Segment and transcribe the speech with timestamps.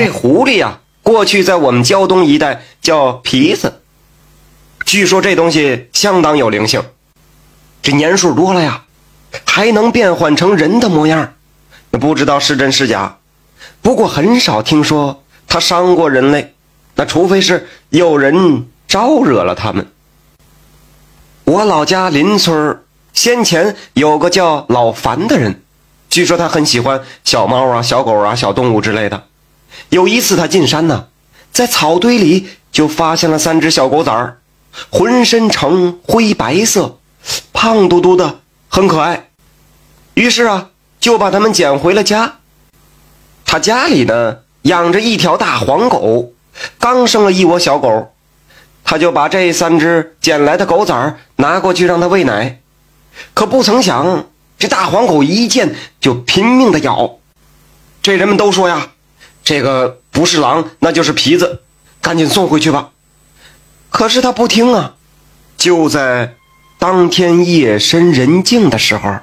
[0.00, 3.82] 这狐狸呀，过去在我们胶东一带叫皮子。
[4.86, 6.82] 据说这东西相当有灵性，
[7.82, 8.84] 这年数多了呀，
[9.44, 11.34] 还能变换成人的模样。
[11.90, 13.18] 不知道是真是假，
[13.82, 16.54] 不过很少听说它伤过人类。
[16.94, 19.86] 那除非是有人招惹了他们。
[21.44, 22.82] 我老家邻村
[23.12, 25.62] 先前有个叫老樊的人，
[26.08, 29.24] 据说他很喜欢小猫啊、小狗啊、小动物之类的。
[29.90, 31.08] 有一次他进山呢，
[31.52, 34.38] 在草堆里就发现了三只小狗崽儿，
[34.88, 36.98] 浑身呈灰白色，
[37.52, 39.30] 胖嘟嘟的，很可爱。
[40.14, 42.36] 于是啊，就把它们捡回了家。
[43.44, 46.32] 他家里呢养着一条大黄狗，
[46.78, 48.12] 刚生了一窝小狗。
[48.82, 52.60] 他就把这三只捡来的狗崽儿拿过去让它喂奶，
[53.34, 54.26] 可不曾想，
[54.58, 57.18] 这大黄狗一见就拼命的咬。
[58.02, 58.92] 这人们都说呀，
[59.50, 61.62] 这个不是狼，那就是皮子，
[62.00, 62.90] 赶紧送回去吧。
[63.88, 64.94] 可是他不听啊。
[65.56, 66.36] 就在
[66.78, 69.16] 当天夜深人静的时候，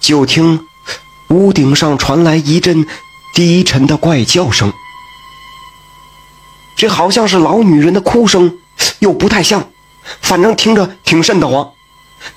[0.00, 0.66] 就听
[1.28, 2.88] 屋顶上传来一阵
[3.36, 4.72] 低沉的怪叫声。
[6.76, 8.58] 这好像是老女人的哭声，
[8.98, 9.68] 又不太像，
[10.20, 11.70] 反正听着挺瘆得慌。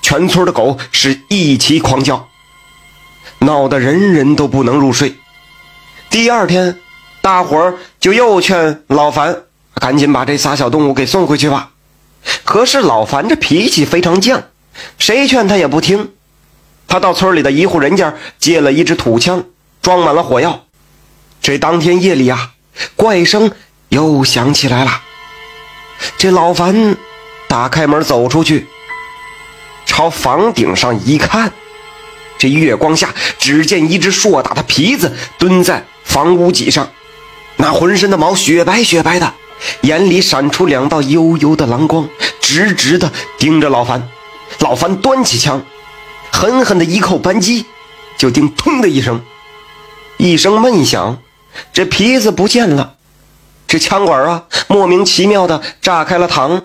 [0.00, 2.28] 全村的狗是一起狂叫，
[3.40, 5.16] 闹得人人都不能入睡。
[6.12, 6.78] 第二天，
[7.22, 9.44] 大伙儿就又劝老樊
[9.76, 11.70] 赶紧把这仨小动物给送回去吧。
[12.44, 14.42] 可是老樊这脾气非常犟，
[14.98, 16.12] 谁劝他也不听。
[16.86, 19.42] 他到村里的一户人家借了一支土枪，
[19.80, 20.66] 装满了火药。
[21.40, 22.52] 这当天夜里啊，
[22.94, 23.50] 怪声。
[23.88, 25.02] 又响起来了，
[26.16, 26.96] 这老樊
[27.46, 28.66] 打开门走出去，
[29.84, 31.52] 朝房顶上一看，
[32.38, 36.90] 这月光下，只见一只硕大的皮子蹲在房屋脊上，
[37.56, 39.32] 那浑身的毛雪白雪白的，
[39.80, 42.06] 眼里闪出两道幽幽的蓝光，
[42.38, 44.06] 直直的盯着老樊。
[44.58, 45.62] 老樊端起枪，
[46.30, 47.64] 狠狠的一扣扳机，
[48.18, 49.22] 就听“砰”的一声，
[50.18, 51.16] 一声闷响，
[51.72, 52.96] 这皮子不见了。
[53.66, 56.64] 这枪管啊，莫名其妙的炸开了膛，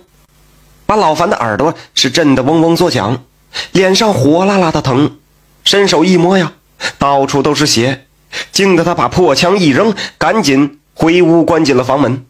[0.86, 3.24] 把老樊的耳朵是震得嗡嗡作响，
[3.72, 5.18] 脸上火辣辣的疼，
[5.64, 6.52] 伸手一摸呀，
[7.00, 8.07] 到处都是血，
[8.52, 12.26] 惊得他把破枪一扔，赶紧回屋关紧了房门。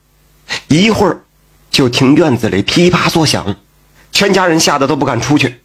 [0.68, 1.22] 一会儿，
[1.72, 3.56] 就听院子里噼啪作响，
[4.12, 5.62] 全家人吓得都不敢出去，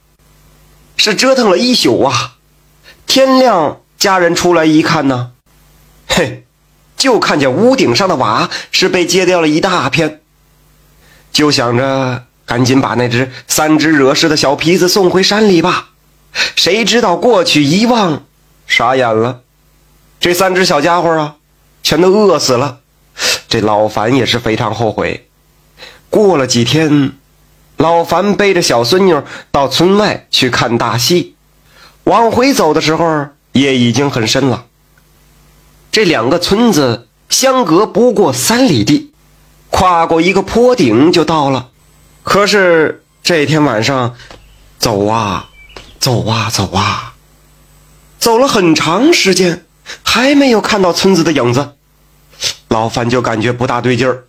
[0.97, 2.35] 是折腾了一宿啊。
[3.07, 5.33] 天亮，家人出来一看呢，
[6.09, 6.45] 嘿。
[6.95, 10.21] 就看见屋顶上的瓦是被揭掉了一大片，
[11.33, 15.89] 就想着赶紧把那只三只惹事的小皮子送回山里吧。
[16.55, 18.25] 谁知道过去一望，
[18.69, 19.41] 傻眼了，
[20.23, 21.35] 这三只小家伙啊，
[21.83, 22.79] 全都饿死了。
[23.49, 25.29] 这老樊也是非常后悔。
[26.11, 27.15] 过了几天，
[27.77, 31.35] 老樊背着小孙女到村外去看大戏，
[32.05, 34.67] 往回走的时候，夜已经很深了。
[35.91, 39.13] 这两个村子相隔不过三里地，
[39.71, 41.71] 跨过一个坡顶就到了。
[42.23, 44.15] 可是这天晚上，
[44.79, 45.49] 走啊，
[45.99, 47.15] 走啊，走啊，
[48.21, 49.67] 走了很长时间，
[50.03, 51.73] 还没有看到村子的影子。
[52.69, 54.25] 老范就感觉不大对劲儿。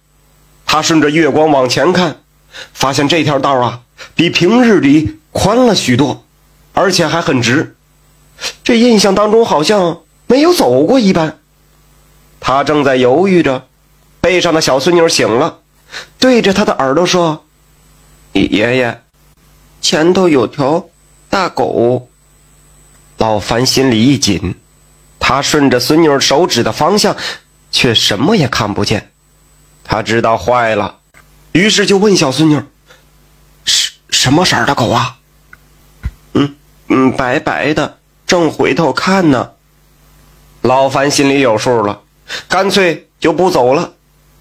[0.66, 2.22] 他顺着月光往前看，
[2.74, 3.81] 发现这条道啊，
[4.16, 6.25] 比平日里宽了许多，
[6.74, 7.75] 而且还很直。
[8.63, 11.38] 这印象当中好像没有走过一般。
[12.40, 13.68] 他正在犹豫着，
[14.19, 15.59] 背上的小孙女醒了，
[16.19, 17.45] 对着他的耳朵说
[18.34, 19.01] ：“爷爷，
[19.80, 20.90] 前头有条
[21.30, 22.09] 大狗。”
[23.18, 24.56] 老樊心里一紧，
[25.26, 27.16] 他顺着孙女手指的方向，
[27.72, 29.14] 却什么也看不见。
[29.82, 31.00] 他知道坏了，
[31.54, 32.62] 于是就问小孙女
[33.64, 35.20] ：“什什么色儿的狗啊
[36.36, 36.56] ？”“嗯
[36.90, 39.52] 嗯，白白的，正回头看呢。”
[40.62, 42.02] 老樊心里有数了。
[42.50, 43.94] 干脆就不走了，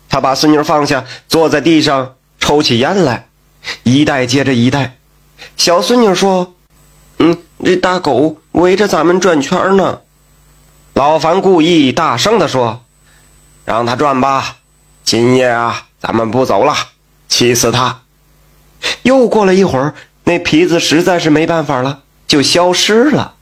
[0.09, 3.29] 他把孙女放下，坐在地上抽起烟来，
[3.85, 4.97] 一袋接着一袋。
[5.57, 6.57] 小孙女说
[7.19, 10.01] ：“嗯，这大狗围着咱们转圈呢。”
[10.95, 12.85] 老樊故意大声地说
[13.65, 14.57] ：“让他转吧，
[15.03, 16.75] 今夜啊，咱们不走了，
[17.29, 18.03] 气死他。”
[19.03, 19.95] 又过了一会儿，
[20.25, 23.35] 那皮子实在是没办法了，就消失了。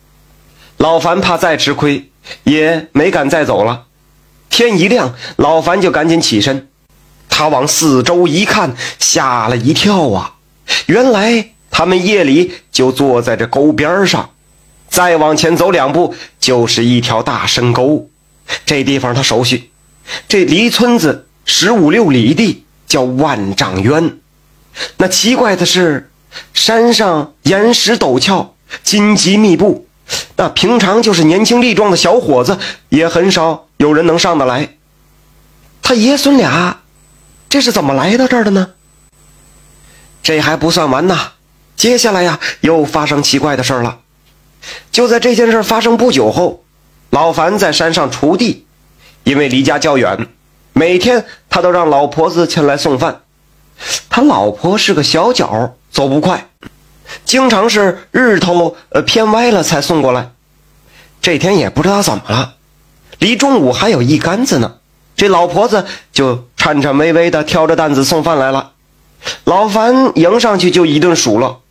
[0.77, 2.11] 老樊怕再吃亏，
[2.45, 3.87] 也没敢再走了。
[4.49, 6.69] 天一亮，老樊就赶紧起身。
[7.29, 10.35] 他往四周一看，吓了一跳啊！
[10.87, 14.31] 原来他们夜里就坐在这沟边上。
[14.91, 18.11] 再往前走两步，就是一条大深沟。
[18.67, 19.71] 这地方他熟悉，
[20.29, 24.19] 这离村子十五六里地叫万丈渊。
[24.97, 26.11] 那奇怪的是，
[26.53, 29.87] 山上岩石陡峭，荆棘密布，
[30.37, 32.59] 那平常就是年轻力壮的小伙子，
[32.89, 34.77] 也很少有人能上得来。
[35.81, 36.81] 他爷孙俩，
[37.49, 38.71] 这是怎么来到这儿的呢？
[40.23, 41.33] 这还不算完呐，
[41.77, 44.00] 接下来呀，又发生奇怪的事儿了。
[44.93, 46.65] 就在这件事发生不久后，
[47.11, 48.67] 老樊在山上锄地，
[49.25, 50.29] 因为离家较远，
[50.73, 53.23] 每天他都让老婆子前来送饭。
[54.11, 56.49] 他老婆是个小脚，走不快，
[57.25, 60.33] 经常是日头呃偏歪了才送过来。
[61.23, 62.55] 这天也不知道怎么了，
[63.19, 64.77] 离中午还有一杆子呢，
[65.17, 68.73] 这老婆子就颤颤巍巍的挑着担子送饭来了。
[69.45, 71.63] 老樊迎上去就一顿数落：“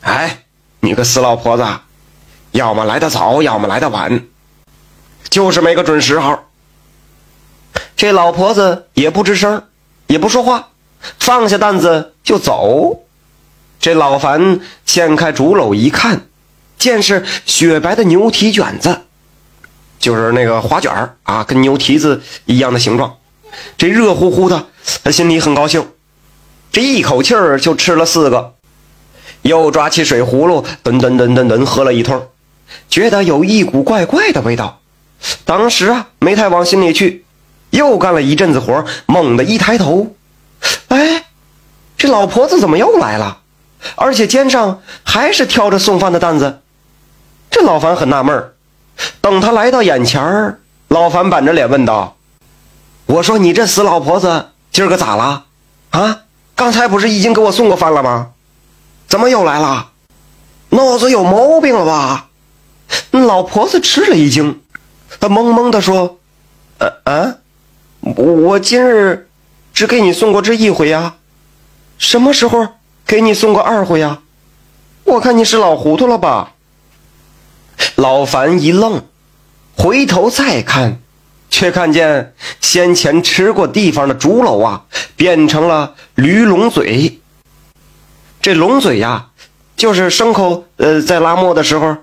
[0.00, 0.44] 哎，
[0.80, 1.64] 你个死老婆子，
[2.56, 4.24] 要么来的早，要么来的晚，
[5.28, 6.38] 就是没个准时候。”
[7.94, 9.62] 这老婆子也不吱声，
[10.06, 10.68] 也不说话。
[11.18, 13.02] 放下担子就走，
[13.78, 16.22] 这老樊掀开竹篓一看，
[16.78, 19.02] 见是雪白的牛蹄卷子，
[19.98, 23.18] 就是那个花卷啊，跟牛蹄子一样的形状。
[23.76, 24.66] 这热乎乎的，
[25.04, 25.86] 他心里很高兴，
[26.72, 28.54] 这一口气儿就吃了四个，
[29.42, 32.26] 又抓起水葫芦，吨吨吨吨吨喝了一通，
[32.88, 34.80] 觉得有一股怪怪的味道，
[35.44, 37.24] 当时啊没太往心里去，
[37.70, 40.14] 又干了一阵子活，猛地一抬头。
[40.88, 41.24] 哎，
[41.96, 43.38] 这老婆子怎么又来了？
[43.94, 46.60] 而且肩上还是挑着送饭的担子。
[47.50, 48.54] 这老樊很纳闷儿。
[49.20, 52.16] 等他来到眼前儿，老樊板着脸问道
[53.06, 55.44] ：“我说你这死老婆子，今儿个咋了？
[55.90, 56.22] 啊？
[56.54, 58.28] 刚才不是已经给我送过饭了吗？
[59.06, 59.90] 怎么又来了？
[60.70, 62.28] 脑子有毛病了吧？”
[63.10, 64.60] 老婆子吃了一惊，
[65.20, 66.18] 她懵懵地说
[66.78, 67.36] ：“呃啊，
[68.00, 69.28] 我今日……”
[69.72, 71.16] 只给你送过这一回呀，
[71.98, 72.66] 什么时候
[73.06, 74.22] 给你送过二回呀？
[75.04, 76.54] 我看你是老糊涂了吧。
[77.96, 79.04] 老樊一愣，
[79.76, 81.02] 回头再看，
[81.50, 84.84] 却看见先前吃过地方的竹篓啊，
[85.14, 87.20] 变成了驴龙嘴。
[88.40, 89.28] 这龙嘴呀，
[89.76, 91.98] 就是牲口呃在拉磨的时候，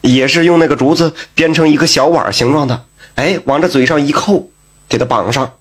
[0.00, 2.84] 也是用那个竹子编成一个小碗形状的，
[3.14, 4.48] 哎，往这嘴上一扣，
[4.88, 5.52] 给它绑上，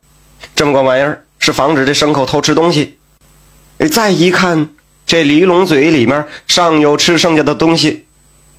[0.56, 1.24] 这么个玩意儿。
[1.40, 2.98] 是防止这牲口偷吃东西。
[3.92, 4.70] 再一看，
[5.06, 8.08] 这驴龙嘴里面尚有吃剩下的东西。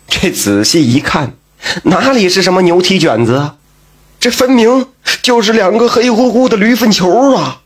[0.06, 1.34] 这仔细一看，
[1.82, 3.56] 哪里是什么牛蹄卷子啊？
[4.20, 4.86] 这分明
[5.22, 7.62] 就是两个黑乎乎的驴粪球啊！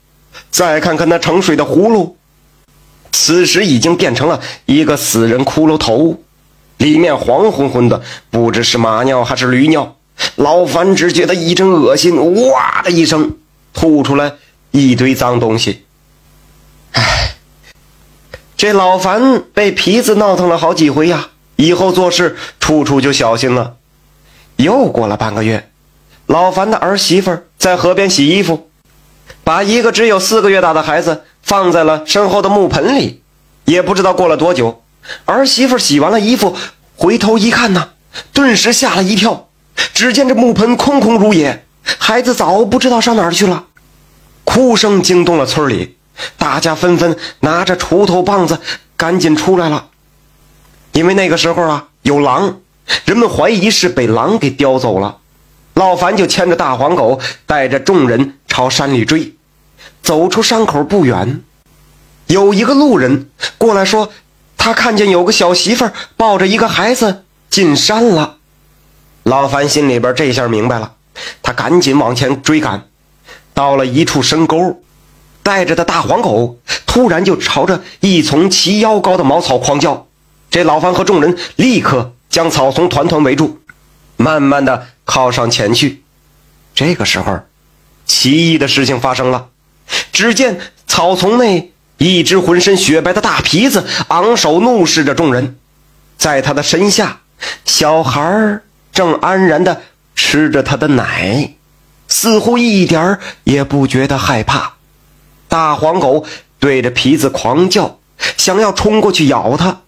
[0.51, 2.17] 再看看那盛水的葫芦，
[3.13, 6.23] 此时已经变成了一个死人骷髅头，
[6.83, 9.97] 里面黄昏昏的，不知是马尿还是驴尿。
[10.35, 12.17] 老樊只觉得一阵恶心，
[12.51, 13.37] 哇的一声
[13.73, 14.35] 吐出来。
[14.73, 15.85] 一堆脏东西，
[16.93, 17.35] 唉，
[18.57, 23.77] 这老樊被皮子闹腾了好几回呀，以后做事处处就小心了。
[24.57, 25.71] 又过了半个月，
[26.27, 28.71] 老樊的儿媳妇在河边洗衣服，
[29.45, 33.23] 把一个只有四个月大的孩子放在了身后的木盆里。
[33.67, 34.82] 也不知道过了多久，
[35.25, 36.57] 儿媳妇洗完了衣服，
[36.97, 37.91] 回头一看呢，
[38.33, 39.49] 顿时吓了一跳，
[39.95, 41.65] 只见这木盆空空如也，
[41.99, 43.65] 孩子早不知道上哪儿去了。
[44.45, 45.97] 哭声惊动了村里，
[46.37, 48.61] 大家纷纷拿着锄头棒子
[48.97, 49.89] 赶紧出来了。
[50.93, 52.61] 因为那个时候啊有狼，
[53.05, 55.19] 人们怀疑是被狼给叼走了。
[55.75, 59.35] 老樊就牵着大黄狗，带着众人朝山里追。
[60.03, 61.43] 走出山口不远，
[62.27, 64.13] 有一个路人过来说，
[64.65, 68.37] 他看见有个小媳妇抱着一个孩子进山了。
[69.25, 70.93] 老樊心里边这下明白了，
[71.43, 72.87] 他赶紧往前追赶。
[73.55, 74.81] 到了一处深沟，
[75.43, 80.07] 带着的大黄狗突然就朝着一丛齐腰高的茅草狂叫。
[80.49, 83.59] 这老樊和众人立刻将草丛团团围住，
[84.17, 86.05] 慢慢的靠上前去。
[86.73, 87.41] 这个时候，
[88.07, 89.49] 奇异的事情发生了。
[90.13, 91.72] 只见草丛内
[92.03, 95.57] 一只浑身雪白的大皮子昂首怒视着众人，
[96.17, 97.21] 在他的身下，
[97.65, 98.61] 小孩
[98.93, 99.83] 正安然的
[100.17, 101.55] 吃着他的奶。
[102.09, 104.73] 似乎一点儿也不觉得害怕，
[105.47, 106.27] 大黄狗
[106.59, 108.01] 对着皮子狂叫，
[108.37, 109.83] 想要冲过去咬它，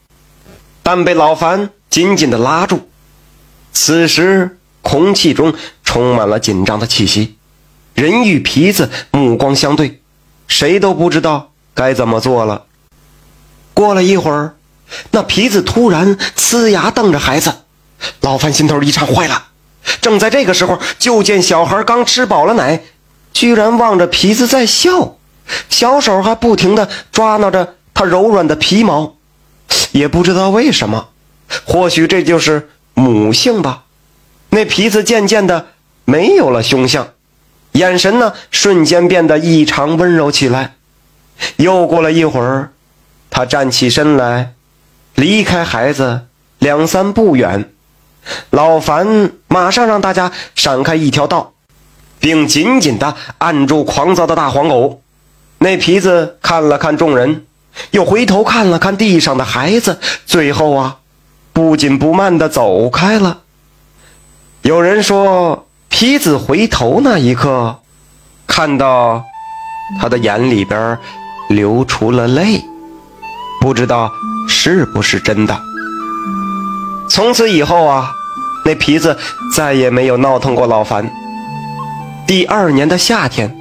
[0.84, 2.88] 但被老樊紧紧地拉住。
[3.72, 5.52] 此时空气中
[5.82, 7.36] 充满了紧张的气息，
[7.94, 10.00] 人与皮子目光相对，
[10.46, 12.64] 谁都不知道该怎么做了。
[13.74, 14.54] 过了一会儿，
[15.10, 17.52] 那皮子突然呲牙瞪着孩子，
[18.20, 19.48] 老范心头一颤，坏了。
[20.00, 22.82] 正在这个时候，就见小孩刚吃饱了奶，
[23.32, 25.16] 居然望着皮子在笑，
[25.68, 29.14] 小手还不停地抓挠着它柔软的皮毛，
[29.92, 31.08] 也不知道为什么，
[31.66, 33.82] 或许这就是母性吧。
[34.50, 35.66] 那皮子渐渐的
[36.04, 37.08] 没有了凶相，
[37.72, 40.73] 眼神呢瞬间变得异常温柔起来。
[41.56, 42.70] 又过了一会儿，
[43.30, 44.54] 他站起身来，
[45.14, 46.26] 离开孩子
[46.58, 47.70] 两三步远。
[48.50, 51.52] 老樊马上让大家闪开一条道，
[52.18, 55.02] 并紧紧地按住狂躁的大黄狗。
[55.58, 57.44] 那皮子看了看众人，
[57.90, 60.98] 又回头看了看地上的孩子，最后啊，
[61.52, 63.40] 不紧不慢地走开了。
[64.62, 67.80] 有人说，皮子回头那一刻，
[68.46, 69.22] 看到
[70.00, 70.98] 他的眼里边
[71.48, 72.64] 流出了泪，
[73.60, 74.10] 不知道
[74.48, 75.60] 是不是真的。
[77.08, 78.10] 从此以后啊，
[78.64, 79.16] 那皮子
[79.54, 81.10] 再也没有闹腾过老樊。
[82.26, 83.54] 第二年的夏天，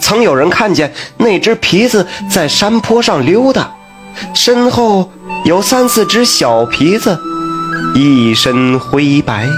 [0.00, 3.70] 曾有人看见那只皮子在山坡上溜达，
[4.34, 5.10] 身后
[5.44, 7.18] 有三四只小皮子，
[7.94, 9.48] 一身灰白。